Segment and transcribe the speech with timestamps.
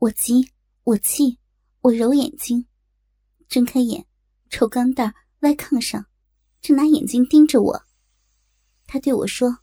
[0.00, 0.50] 我急，
[0.84, 1.38] 我气，
[1.82, 2.66] 我揉眼睛，
[3.50, 4.06] 睁开眼，
[4.48, 6.06] 瞅钢蛋歪炕上，
[6.62, 7.82] 正拿眼睛盯着我。
[8.86, 9.58] 他对我说：“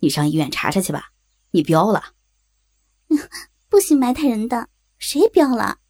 [0.00, 1.12] 你上医院查查去吧，
[1.50, 2.14] 你飙了。
[3.68, 5.80] ”不行，埋汰人的，谁飙了？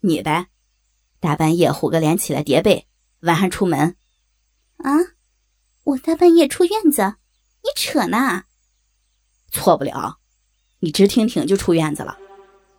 [0.00, 0.48] 你呗，
[1.18, 2.86] 大半夜虎个脸起来叠被，
[3.20, 3.96] 晚上出门。
[4.76, 4.92] 啊，
[5.84, 7.16] 我大半夜出院子，
[7.62, 8.44] 你扯呢？
[9.50, 10.18] 错不了，
[10.80, 12.18] 你直挺挺就出院子了，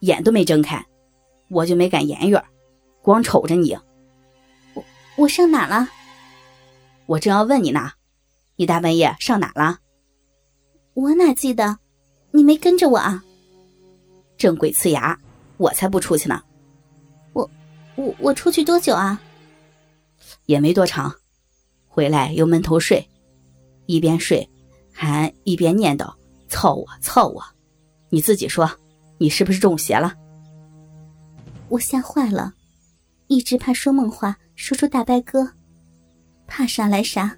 [0.01, 0.85] 眼都没睁开，
[1.49, 2.37] 我就没敢言语，
[3.01, 3.75] 光瞅着你。
[4.75, 4.83] 我
[5.17, 5.87] 我上哪了？
[7.07, 7.91] 我正要问你呢，
[8.55, 9.79] 你大半夜上哪了？
[10.93, 11.77] 我哪记得？
[12.31, 13.23] 你没跟着我啊？
[14.37, 15.19] 正鬼呲牙，
[15.57, 16.41] 我才不出去呢。
[17.33, 17.49] 我
[17.95, 19.21] 我我出去多久啊？
[20.45, 21.13] 也没多长，
[21.87, 23.07] 回来又闷头睡，
[23.85, 24.49] 一边睡
[24.91, 26.11] 还一边念叨。
[26.47, 27.43] 操我操我！
[28.09, 28.69] 你自己说，
[29.21, 30.15] 你是不是中邪了？
[31.69, 32.51] 我吓坏了，
[33.27, 35.47] 一直怕说梦话说出大白鸽，
[36.47, 37.37] 怕啥来啥。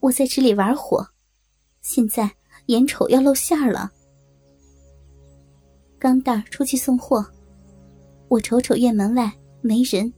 [0.00, 1.06] 我在这里玩火，
[1.82, 2.28] 现在
[2.66, 3.92] 眼瞅要露馅了。
[6.00, 7.24] 钢蛋出去送货，
[8.26, 10.12] 我瞅瞅院门外没人，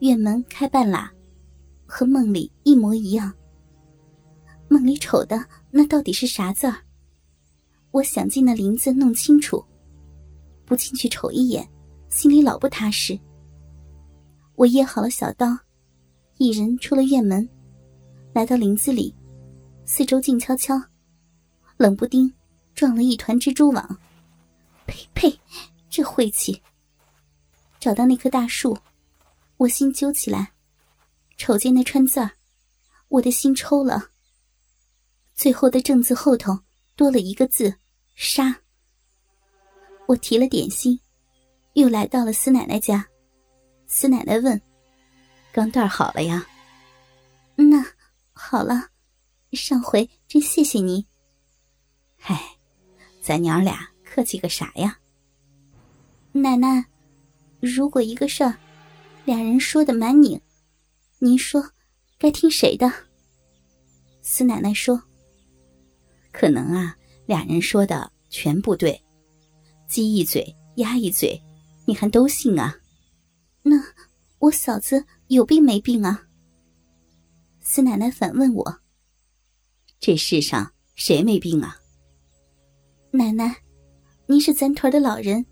[0.00, 1.10] 院门开半拉，
[1.86, 3.32] 和梦里一模一样。
[4.68, 6.76] 梦里瞅的那到底是啥字儿？
[7.92, 9.64] 我想进那林子弄清楚，
[10.72, 11.68] 不进去瞅一眼，
[12.08, 13.20] 心里老不踏实。
[14.54, 15.54] 我掖好了小刀，
[16.38, 17.46] 一人出了院门，
[18.32, 19.14] 来到林子里，
[19.84, 20.82] 四周静悄悄，
[21.76, 22.32] 冷不丁
[22.74, 23.98] 撞了一团蜘蛛网。
[24.86, 25.38] 呸呸，
[25.90, 26.62] 这晦气！
[27.78, 28.74] 找到那棵大树，
[29.58, 30.54] 我心揪起来，
[31.36, 32.30] 瞅见那川字儿，
[33.08, 34.08] 我的心抽了。
[35.34, 36.58] 最后的“正”字后头
[36.96, 37.74] 多了一个字。
[38.14, 38.61] 杀！
[40.06, 40.98] 我提了点心，
[41.74, 43.06] 又来到了司奶奶家。
[43.86, 44.60] 司奶奶问
[45.52, 46.46] ：“钢蛋好了呀
[47.56, 47.84] ？”“那
[48.32, 48.88] 好了，
[49.52, 51.06] 上回真谢谢你。
[52.18, 52.40] ”“嗨，
[53.20, 54.98] 咱娘俩客气个啥呀
[56.32, 56.84] ？”“奶奶，
[57.60, 58.56] 如果一个事儿，
[59.24, 60.40] 俩人说的蛮拧，
[61.18, 61.70] 您说
[62.18, 62.92] 该听谁的？”
[64.22, 65.02] 司奶奶说
[66.32, 69.00] ：“可能啊。”俩人说的全不对，
[69.92, 71.38] 鸡一嘴鸭一嘴，
[71.84, 72.74] 你还都信啊？
[73.60, 73.76] 那
[74.38, 76.22] 我嫂子有病没病啊？
[77.60, 78.78] 司奶奶反问我
[80.00, 81.76] ：“这世上谁没病啊？”
[83.12, 83.54] 奶奶，
[84.24, 85.44] 您是咱屯的老人，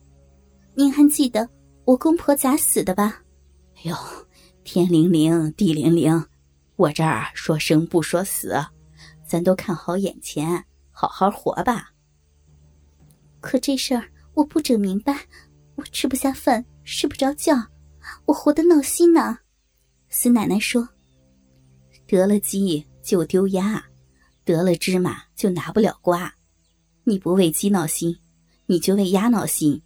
[0.75, 1.47] 您还记得
[1.85, 3.23] 我公婆咋死的吧？
[3.77, 3.97] 哎呦，
[4.65, 6.27] 天灵灵地灵灵，
[6.77, 8.55] 我这儿说生不说死，
[9.29, 10.65] 咱都看好眼前。
[10.91, 11.93] 好好活吧。
[13.43, 14.05] 可这事儿
[14.41, 15.29] 我不整明白，
[15.75, 17.55] 我吃不下饭，睡不着觉，
[18.25, 19.39] 我活得闹心呢。
[20.09, 20.89] 孙奶奶说
[22.09, 23.85] ：“得了鸡就丢鸭，
[24.43, 26.35] 得了芝麻就拿不了瓜。
[27.05, 28.19] 你不为鸡闹心，
[28.65, 29.83] 你就为鸭闹心。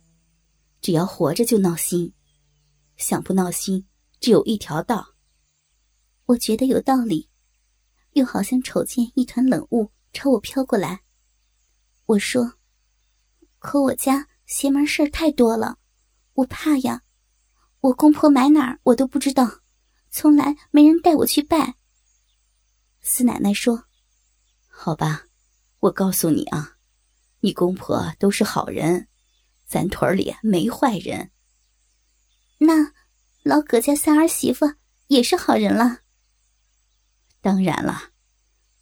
[0.81, 2.13] 只要活着就闹心，
[2.97, 3.85] 想不闹心
[4.21, 5.15] 只有一条道。”
[6.27, 7.29] 我觉得有道理，
[8.13, 11.03] 又好像瞅见一团冷雾朝我飘过来。
[12.07, 12.53] 我说
[13.59, 15.79] ：“可我家邪门事儿太多了，
[16.35, 17.03] 我怕呀。
[17.81, 19.61] 我公婆埋哪儿我都不知道，
[20.11, 21.75] 从来没人带我去拜。”
[23.03, 23.85] 四奶奶说
[24.67, 25.25] ：“好吧，
[25.81, 26.79] 我告诉你啊，
[27.41, 29.09] 你公婆都是好人，
[29.67, 31.31] 咱屯里没坏人。
[32.57, 32.93] 那
[33.43, 34.65] 老葛家三儿媳妇
[35.09, 35.99] 也是好人了。
[37.43, 38.13] 当然了，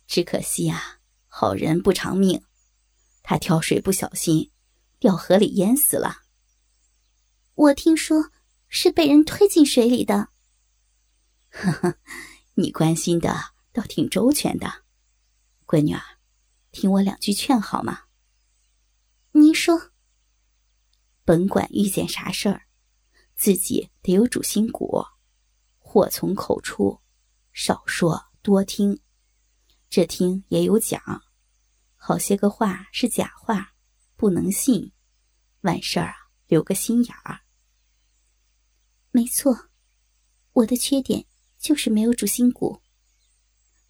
[0.06, 2.44] 只可惜啊，好人不长命。”
[3.24, 4.51] 他挑水不小心，
[5.02, 6.18] 掉河里淹死了。
[7.54, 8.30] 我听说
[8.68, 10.28] 是被人推进水里的。
[11.50, 11.98] 呵呵，
[12.54, 13.34] 你关心的
[13.72, 14.84] 倒挺周全的，
[15.66, 16.00] 闺女儿，
[16.70, 18.02] 听我两句劝好吗？
[19.32, 19.90] 您说。
[21.24, 22.68] 甭管遇见啥事儿，
[23.34, 25.04] 自己得有主心骨，
[25.78, 27.00] 祸从口出，
[27.52, 29.00] 少说多听，
[29.90, 31.02] 这听也有讲。
[31.96, 33.71] 好些个话是假话，
[34.22, 34.92] 不能信。
[35.62, 36.14] 完事儿啊，
[36.46, 37.40] 留个心眼儿。
[39.10, 39.52] 没错，
[40.52, 41.26] 我的缺点
[41.58, 42.80] 就是没有主心骨。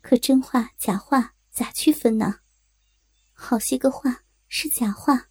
[0.01, 2.37] 可真话假话咋区分呢？
[3.35, 5.29] 好些个话是假话，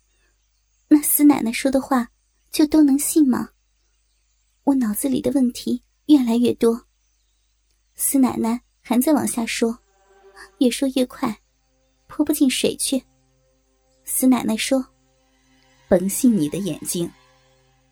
[0.87, 2.11] 那死奶奶说的话
[2.51, 3.53] 就都能信吗？
[4.65, 6.85] 我脑子里的问题越来越多。
[7.95, 9.79] 死奶奶还在往下说，
[10.59, 11.41] 越说越快。
[12.05, 13.03] 泼不进水去。
[14.03, 14.85] 死奶奶说
[15.91, 17.11] ：“甭信你的眼睛，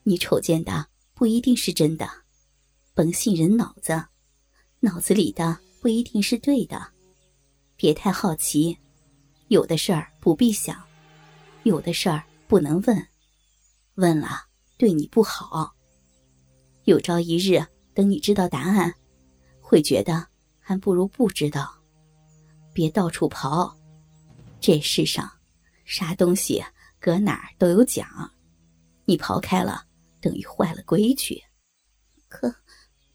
[0.04, 2.10] 你瞅见的不一定是真的，
[2.94, 4.02] 甭信人脑子，
[4.80, 6.82] 脑子里的不一定是对的。
[7.76, 8.78] 别太好奇，
[9.50, 10.82] 有的事儿不必想，
[11.64, 13.06] 有的事儿不能问，
[13.96, 14.46] 问了
[14.78, 15.76] 对你不好。
[16.86, 17.62] 有朝一日，
[17.94, 18.96] 等你知道答案，
[19.60, 20.26] 会觉得
[20.58, 21.70] 还不如不知道。
[22.72, 23.78] 别到处跑，
[24.62, 25.30] 这世上
[25.84, 26.64] 啥东西
[27.00, 28.08] 搁哪儿都有讲，
[29.06, 29.84] 你刨开了。
[30.22, 31.42] 等于坏了规矩。
[32.28, 32.54] 可，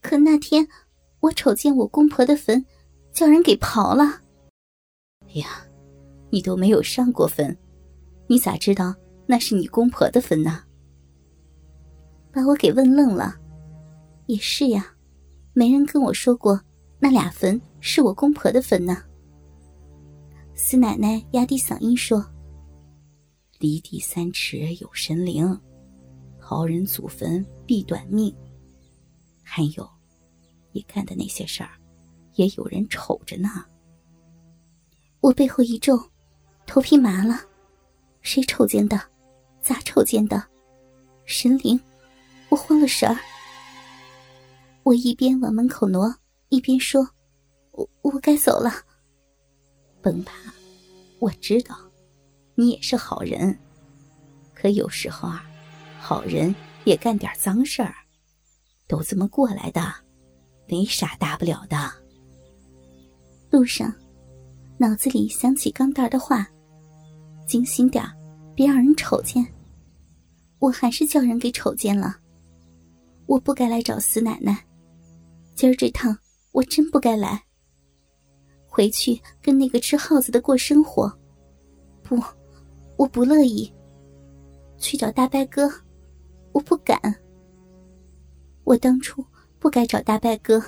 [0.00, 0.66] 可那天
[1.20, 2.64] 我瞅见我公婆的坟，
[3.12, 4.22] 叫人给刨了。
[5.28, 5.66] 哎呀，
[6.30, 7.54] 你都没有上过坟，
[8.26, 8.94] 你咋知道
[9.26, 10.64] 那是你公婆的坟呢？
[12.32, 13.36] 把我给问愣了。
[14.24, 14.96] 也是呀，
[15.52, 16.58] 没人跟我说过
[16.98, 19.04] 那俩坟是我公婆的坟呢。
[20.54, 22.24] 司奶奶压低嗓音说
[23.64, 25.58] ：“离地三尺有神灵。”
[26.38, 28.36] 刨人祖坟必短命。
[29.42, 29.88] 还有，
[30.70, 31.70] 你干的那些事儿，
[32.34, 33.64] 也有人瞅着呢。
[35.20, 35.98] 我背后一皱，
[36.66, 37.40] 头皮麻了。
[38.20, 39.00] 谁瞅见的？
[39.62, 40.46] 咋瞅见的？
[41.24, 41.80] 神灵！
[42.50, 43.18] 我慌了神儿。
[44.82, 46.14] 我一边往门口挪，
[46.50, 47.08] 一边说
[47.72, 48.70] ：“我我该走了。”
[50.02, 50.52] 甭怕，
[51.18, 51.83] 我知道，
[52.54, 53.58] 你也是好人。
[54.54, 55.44] 可有时候啊。
[56.06, 56.54] 好人
[56.84, 57.94] 也干点脏事儿，
[58.86, 59.80] 都这么过来的，
[60.68, 61.90] 没啥大不了的。
[63.50, 63.90] 路上，
[64.76, 66.46] 脑子里想起钢蛋儿的话
[67.48, 68.04] ：“精心点
[68.54, 69.46] 别让人瞅见。”
[70.60, 72.18] 我还是叫人给瞅见了。
[73.24, 74.62] 我不该来找死奶奶，
[75.54, 76.14] 今儿这趟
[76.52, 77.42] 我真不该来。
[78.66, 81.10] 回去跟那个吃耗子的过生活，
[82.02, 82.22] 不，
[82.96, 83.72] 我不乐意。
[84.78, 85.70] 去找大伯哥。
[86.52, 86.96] 我不敢。
[88.62, 89.24] 我当初
[89.58, 90.62] 不该找大伯哥，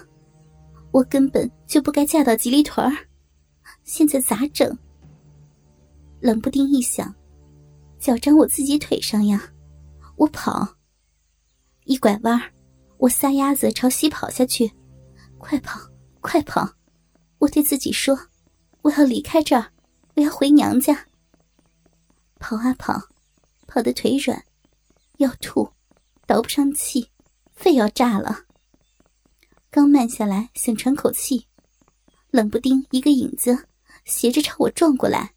[0.91, 2.93] 我根本就不该嫁到吉利屯儿。
[3.85, 4.77] 现在咋整？
[6.19, 7.15] 冷不丁一想，
[8.01, 9.41] 脚长我自己腿上呀！
[10.17, 10.67] 我跑，
[11.85, 12.41] 一拐弯，
[12.99, 14.69] 我撒丫子朝西跑下去。
[15.39, 15.81] 快跑，
[16.21, 16.69] 快跑！
[17.39, 18.19] 我对自己说
[18.83, 19.71] ：“我要离开这儿，
[20.17, 21.07] 我要回娘家。”
[22.39, 23.09] 跑啊跑，
[23.67, 24.45] 跑得腿软，
[25.19, 25.73] 要吐。
[26.27, 27.13] 倒不上气，
[27.55, 28.47] 肺要炸了。
[29.71, 31.47] 刚慢下来，想喘口气，
[32.31, 33.69] 冷不丁一个影子
[34.05, 35.35] 斜着朝我撞过来。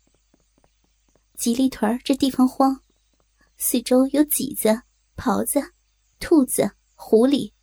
[1.38, 2.81] 吉利屯这地方荒，
[3.56, 4.81] 四周有麂子、
[5.16, 5.74] 狍子、
[6.19, 7.54] 兔子、狐狸，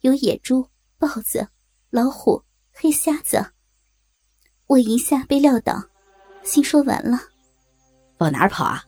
[0.00, 0.66] 有野猪、
[0.98, 1.48] 豹子、
[1.90, 3.52] 老虎、黑瞎子。
[4.68, 5.90] 我一下被撂倒，
[6.42, 7.29] 心说完了，
[8.20, 8.84] 往哪儿跑啊？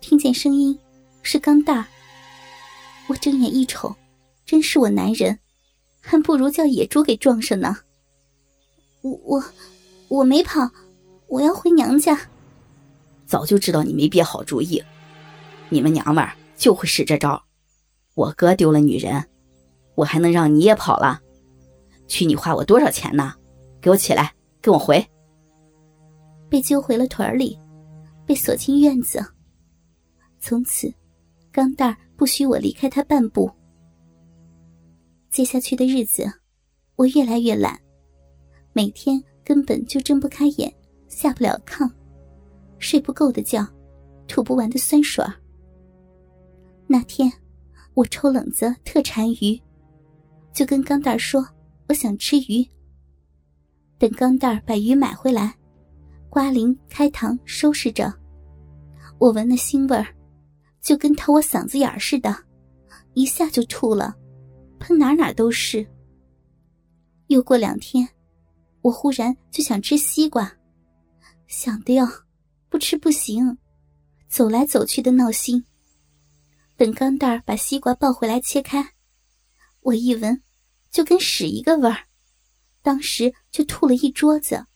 [0.00, 0.78] 听见声音，
[1.22, 1.84] 是钢蛋儿。
[3.08, 3.94] 我睁眼一瞅，
[4.46, 5.36] 真是我男人，
[6.00, 7.76] 还不如叫野猪给撞上呢。
[9.02, 9.44] 我我
[10.08, 10.70] 我没跑，
[11.26, 12.16] 我要回娘家。
[13.26, 14.80] 早就知道你没憋好主意，
[15.68, 17.42] 你们娘们儿就会使这招。
[18.14, 19.24] 我哥丢了女人，
[19.96, 21.20] 我还能让你也跑了？
[22.06, 23.34] 娶你花我多少钱呢？
[23.80, 25.04] 给我起来，跟我回。
[26.48, 27.58] 被揪回了屯里，
[28.26, 29.24] 被锁进院子。
[30.40, 30.92] 从此。
[31.54, 33.48] 钢蛋儿不许我离开他半步。
[35.30, 36.28] 接下去的日子，
[36.96, 37.80] 我越来越懒，
[38.72, 40.74] 每天根本就睁不开眼，
[41.06, 41.88] 下不了炕，
[42.80, 43.64] 睡不够的觉，
[44.26, 45.24] 吐不完的酸水
[46.88, 47.32] 那天，
[47.94, 49.56] 我抽冷子特馋鱼，
[50.52, 51.46] 就跟钢蛋儿说
[51.88, 52.68] 我想吃鱼。
[53.96, 55.54] 等钢蛋儿把鱼买回来，
[56.34, 58.12] 刮鳞开膛收拾着，
[59.18, 60.04] 我闻那腥味儿。
[60.82, 62.36] 就跟掏我嗓子眼似的，
[63.12, 64.16] 一下就吐了，
[64.80, 65.86] 喷哪哪都是。
[67.28, 68.08] 又过两天，
[68.82, 70.52] 我忽然就想吃西瓜，
[71.46, 72.04] 想的哟，
[72.68, 73.56] 不吃不行，
[74.26, 75.64] 走来走去的闹心。
[76.76, 78.84] 等钢蛋儿把西瓜抱回来切开，
[79.82, 80.42] 我一闻，
[80.90, 81.96] 就跟屎一个味儿，
[82.82, 84.66] 当时就吐了一桌子。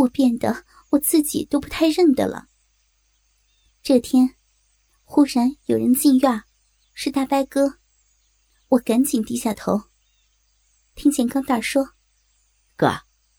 [0.00, 2.48] 我变得我自己都不太认得了。
[3.82, 4.36] 这天。
[5.12, 6.44] 忽然有人进院，
[6.94, 7.80] 是大伯哥。
[8.68, 9.90] 我赶紧低下头，
[10.94, 11.94] 听见钢蛋说
[12.78, 12.92] ：“哥，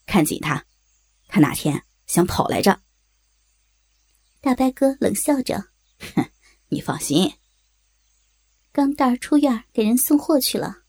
[0.05, 0.65] 看紧他，
[1.29, 2.81] 他哪天想跑来着。”
[4.41, 5.69] 大伯哥冷笑着
[6.13, 6.29] ：“哼，
[6.67, 7.35] 你放心。”
[8.73, 10.80] 钢蛋出院给人送货去了。